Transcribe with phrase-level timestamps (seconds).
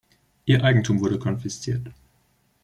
[0.45, 1.91] Ihr Eigentum wurde konfisziert.